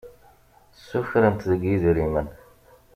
[0.87, 2.27] Sukren-t deg idrimen.